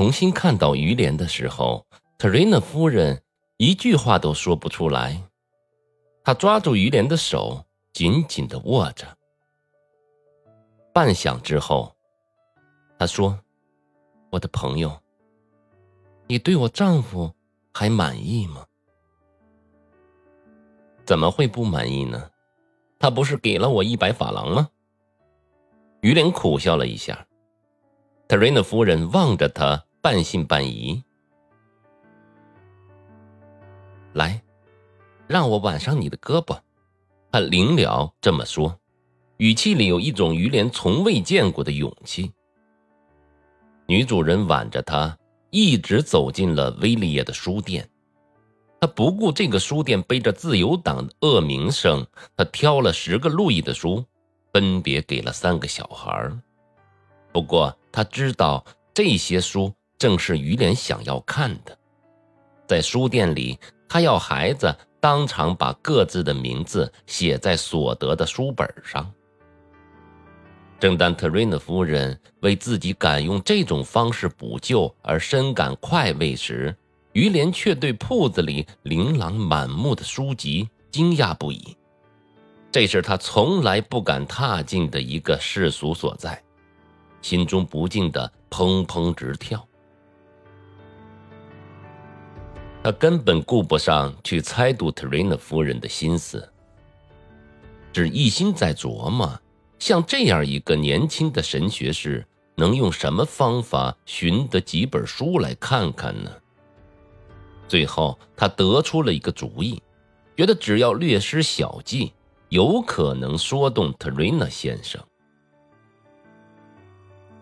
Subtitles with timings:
[0.00, 3.22] 重新看到于连的时候，特瑞娜夫人
[3.58, 5.22] 一句话都说不出来。
[6.24, 9.06] 她抓住于连的手，紧紧的握着。
[10.94, 11.94] 半晌之后，
[12.98, 13.38] 她说
[14.32, 14.90] ：“我的朋友，
[16.28, 17.30] 你对我丈夫
[17.74, 18.64] 还满意吗
[21.04, 22.30] ？”“怎么会不满意呢？
[22.98, 24.70] 他不是给了我一百法郎吗？”
[26.00, 27.26] 于连苦笑了一下。
[28.26, 31.02] 特瑞娜夫人望着他，半信半疑。
[34.14, 34.42] 来，
[35.28, 36.58] 让我挽上你的胳膊。
[37.30, 38.76] 他临了这么说，
[39.36, 42.32] 语气里有一种于连从未见过的勇气。
[43.86, 45.16] 女主人挽着他，
[45.50, 47.88] 一直走进了威利耶的书店。
[48.80, 52.06] 他不顾这个书店背着自由党的恶名声，
[52.36, 54.04] 他挑了十个路易的书，
[54.52, 56.30] 分别给了三个小孩
[57.32, 57.76] 不过。
[57.92, 58.64] 他知道
[58.94, 61.76] 这些书正是于连想要看的，
[62.66, 69.12] 在书店里，他要孩子当场把各自的名字写在所得的书本上。
[70.78, 76.74] 正当特瑞娜夫人为自己敢用这种方式补救而深感快慰时，
[77.12, 81.76] 于连却对铺子里琳琅满目的书籍惊讶不已。
[82.72, 86.42] 这是他从来不敢踏进的一个世俗所在。
[87.20, 89.62] 心中不禁的砰砰直跳，
[92.82, 96.50] 他根本顾不上去猜度特瑞娜夫人的心思，
[97.92, 99.38] 只一心在琢磨，
[99.78, 106.30] 像这样一个年轻的神学士，能用什么方法寻得几本书来看看呢？
[107.68, 109.82] 最后，他得出了一个主意，
[110.34, 112.14] 觉得只要略施小计，
[112.48, 114.98] 有可能说动特瑞娜先生。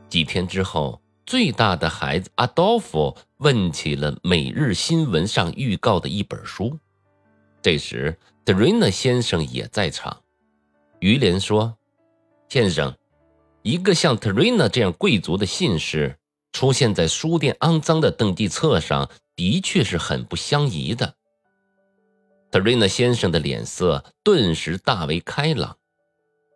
[0.08, 6.76] 几天之后，最大的孩子阿道夫问起了每日新闻上预告的一本书。
[7.62, 10.22] 这时，德瑞娜先生也在场。
[10.98, 11.76] 于连说
[12.50, 12.96] ：“先生，
[13.62, 16.18] 一个像特瑞娜这样贵族的姓氏
[16.52, 21.14] 出现在书店肮脏的登记册上，的确是很不相宜的。”
[22.50, 25.76] 特瑞娜先生的脸色顿时大为开朗。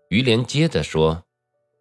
[0.09, 1.22] 于连接着说。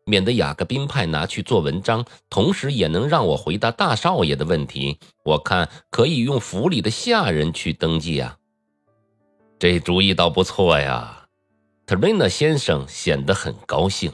[0.05, 4.97] 免得雅各宾派拿去做文章，同时也能让我回答大少爷的问题。
[5.23, 8.37] 我看可以用府里的下人去登记啊。
[9.59, 11.27] 这主意倒不错呀，
[11.85, 14.11] 特瑞娜先生显得很高兴。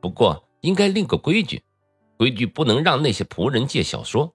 [0.00, 1.62] 不过应该立个规矩，
[2.18, 4.34] 规矩不能让那些仆人借小说，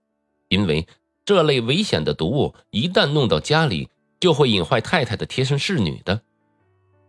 [0.49, 0.87] 因为
[1.23, 6.21] 这类危险的读物一旦弄到家里，就会引坏太太的贴身侍女的。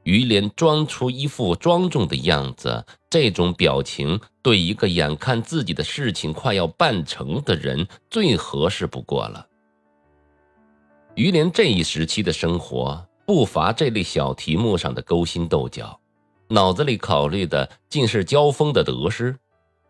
[0.07, 9.45] 于连装出一副庄重的样子，这种表情对一个眼看自己的事情快要办成的人最合适不过了。
[11.17, 15.99] 于连这一时期的生活不乏这类小题目上的勾心斗角，
[16.49, 19.37] 脑子里考虑的尽是交锋的得失，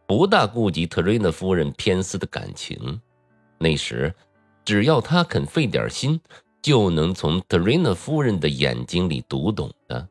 [0.07, 2.99] 不大顾及特瑞娜夫人偏私的感情。
[3.59, 4.15] 那时，
[4.65, 6.19] 只要他肯费点心。
[6.67, 10.09] 就能从特瑞娜夫人的眼睛里读懂的。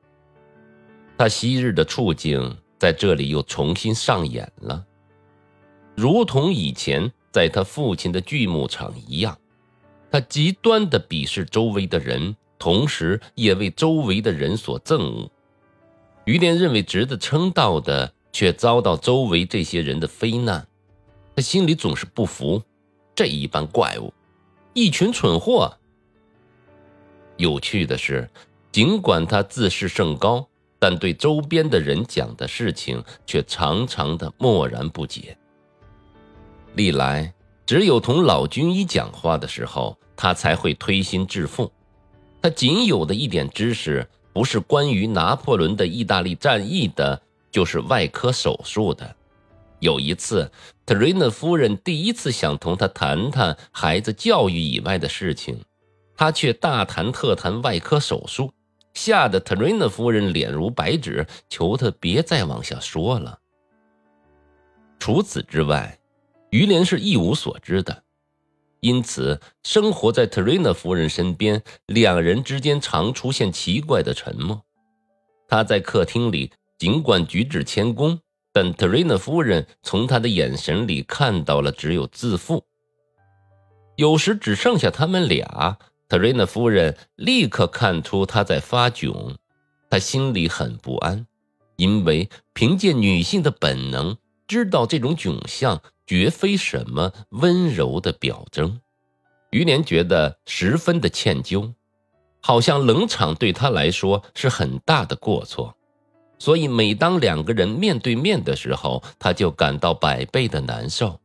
[1.18, 4.86] 他昔日的处境在这里又重新上演了，
[5.98, 9.38] 如同以前在他父亲的锯木厂一样，
[10.10, 15.30] 他极端的鄙视周围的人，同时也为周围的人所憎恶。
[16.24, 20.66] 于连认为值得称道的，却遭到周围这些人的非难，
[21.36, 22.64] 他心里总是不服，
[23.14, 24.14] 这一般怪物，
[24.74, 25.78] 一群蠢货。
[27.38, 28.30] 有趣的是，
[28.72, 30.48] 尽管他自视甚高，
[30.80, 35.38] 但对周边的人讲的事情却常常的漠然不解。
[36.76, 37.34] 历来
[37.66, 41.72] 只有同老军医讲话的时候，他才会推心置腹。
[42.42, 47.22] 他仅有的一点知识，不是关于拿破仑的意大利战役的，
[47.52, 49.16] 就是外科手术的。
[49.80, 50.52] 有一次，
[50.86, 55.60] 特瑞娜夫人第一次想同他谈谈孩子教育以外的事情。
[56.18, 58.54] 他却大谈特谈外科手术，
[58.94, 63.40] 吓得特瑞娜夫人脸如白纸，求他别再往下说了。
[64.98, 66.00] 除此之外，
[66.52, 68.04] 于连是一无所知的，
[68.80, 74.64] 因此生活在特瑞娜夫人身边，两人之间常出现奇怪的沉默。
[75.48, 78.20] 他在客厅里尽管举止谦恭，
[78.54, 82.64] 但特瑞娜夫人从他的眼神里看到了只有自负。
[83.98, 85.78] 有时只剩下他们俩。
[86.08, 89.36] 特瑞娜夫人立刻看出他在发窘，
[89.90, 91.26] 她心里很不安，
[91.78, 94.16] 因为凭借女性的本能，
[94.48, 98.80] 知道这种窘相绝非什么温柔的表征。
[99.50, 101.74] 于连觉得十分的歉疚，
[102.42, 105.76] 好像冷场对他来说是很大的过错，
[106.38, 111.20] 所以每当两个人面对面的时候，他就感到百倍的难受。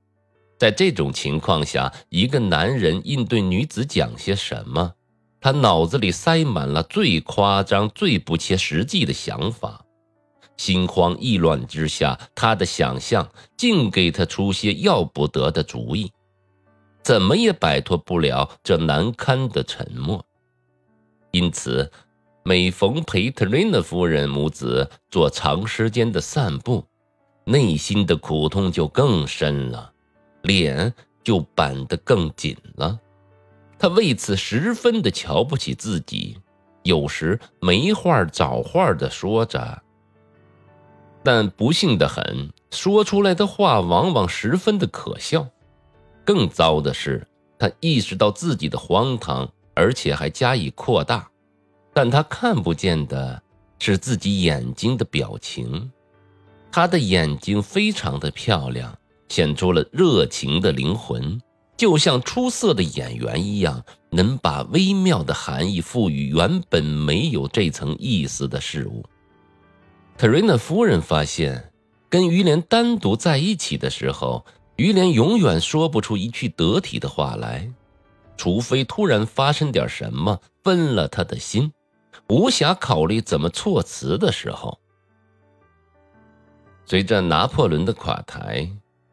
[0.61, 4.93] 在这种情况下，一个男人应对女子讲些什么，
[5.41, 9.83] 他脑子里塞满了最夸张、最不切实际的想法。
[10.59, 13.27] 心慌意乱之下，他的想象
[13.57, 16.13] 竟给他出些要不得的主意，
[17.03, 20.23] 怎么也摆脱不了这难堪的沉默。
[21.31, 21.91] 因此，
[22.45, 26.85] 每逢陪特瑞娜夫人母子做长时间的散步，
[27.47, 29.90] 内心的苦痛就更深了。
[30.43, 30.93] 脸
[31.23, 32.99] 就板得更紧了，
[33.79, 36.39] 他为此十分的瞧不起自己，
[36.83, 39.83] 有时没话找话的说着，
[41.23, 45.47] 但不幸的很，说出来的话往往十分的可笑。
[46.25, 47.27] 更糟的是，
[47.59, 51.29] 他意识到自己的荒唐，而且还加以扩大，
[51.93, 53.43] 但他看不见的
[53.79, 55.91] 是自己眼睛的表情，
[56.73, 58.97] 他的眼睛非常的漂亮。
[59.31, 61.41] 显出了热情的灵魂，
[61.77, 69.05] 就像出色的演员一样，能把微妙的含义赋予原本没有这层意思的事物。
[70.19, 71.73] 特瑞娜夫人发现，
[72.11, 74.45] 跟于连单独在一起的时候，
[74.75, 77.73] 于连永远说不出一句得体的话来，
[78.37, 81.73] 除非突然发生点什么分了他的心，
[82.29, 84.77] 无暇考虑怎么措辞的时候。
[86.85, 88.69] 随着拿破仑的垮台。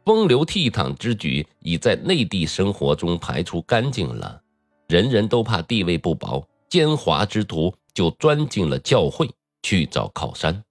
[0.08, 4.42] 风流倜傥之举已在内地生活中排除干净了，
[4.88, 9.30] 人人都怕地位不保，奸猾之徒就钻进了教会
[9.64, 10.64] 去找靠山，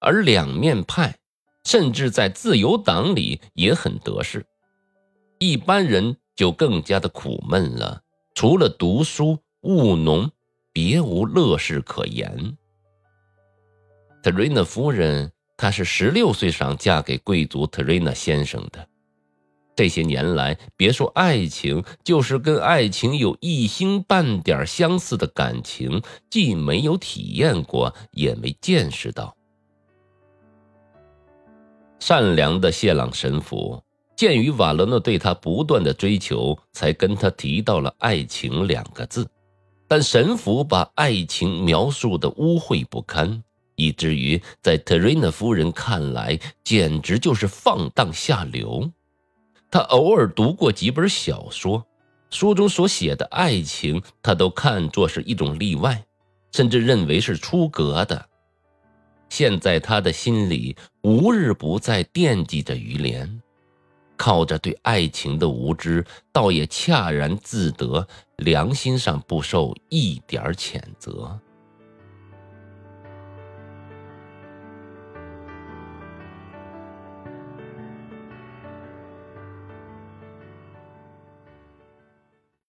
[0.00, 1.16] 而两面派
[1.66, 4.44] 甚至在自由党里也很得势，
[5.38, 8.02] 一般人就更加的苦闷了，
[8.34, 10.28] 除了读书务农，
[10.72, 12.58] 别无乐事可言。
[14.20, 15.30] 特瑞娜夫人。
[15.58, 18.88] 她是十六岁上嫁给贵族特瑞娜先生的。
[19.74, 26.00] 这些年来，别说爱情，就是跟爱情有一星半点相似的感情，
[26.30, 29.36] 既没有体验过，也没见识到。
[31.98, 33.82] 善良的谢朗神父
[34.14, 39.28] 鉴于瓦伦诺对他不断的追求，才跟他提到了爱情两个字，
[39.88, 43.42] 但神父把爱情描述的污秽不堪。
[43.78, 48.90] 以至于在特瑞娜夫人看来，简直就是放荡下流。
[49.70, 51.86] 她偶尔读过几本小说，
[52.28, 56.04] 书中所写的爱情，她都看作是一种例外，
[56.52, 58.28] 甚至认为是出格的。
[59.28, 63.40] 现在她的心里无日不在惦记着于连，
[64.16, 68.04] 靠着对爱情的无知，倒也恰然自得，
[68.38, 71.38] 良心上不受一点谴责。